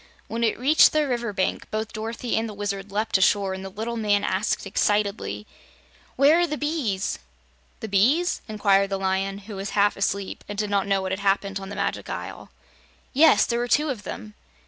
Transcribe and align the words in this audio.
When 0.27 0.43
it 0.43 0.57
reached 0.57 0.93
the 0.93 1.07
river 1.07 1.31
bank, 1.31 1.69
both 1.69 1.93
Dorothy 1.93 2.35
and 2.35 2.49
the 2.49 2.55
Wizard 2.55 2.91
leaped 2.91 3.19
ashore 3.19 3.53
and 3.53 3.63
the 3.63 3.69
little 3.69 3.97
man 3.97 4.23
asked 4.23 4.65
excitedly: 4.65 5.45
"Where 6.15 6.39
are 6.39 6.47
the 6.47 6.57
bees?" 6.57 7.19
"The 7.81 7.87
bees?" 7.87 8.41
inquired 8.47 8.89
the 8.89 8.97
Lion, 8.97 9.37
who 9.45 9.55
was 9.57 9.69
half 9.77 9.95
asleep 9.95 10.43
and 10.49 10.57
did 10.57 10.71
not 10.71 10.87
know 10.87 11.03
what 11.03 11.11
had 11.11 11.19
happened 11.19 11.59
on 11.59 11.69
the 11.69 11.75
Magic 11.75 12.09
Isle. 12.09 12.49
"Yes; 13.13 13.45
there 13.45 13.59
were 13.59 13.67
two 13.67 13.89
of 13.91 14.01
them." 14.01 14.33